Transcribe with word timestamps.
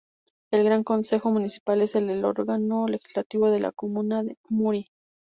El 0.51 0.63
Gran 0.63 0.83
Concejo 0.83 1.29
Municipal 1.29 1.79
es 1.79 1.93
el 1.93 2.25
órgano 2.25 2.87
legislativo 2.87 3.51
de 3.51 3.59
la 3.59 3.71
comuna 3.71 4.23
de 4.23 4.35
Muri. 4.49 4.89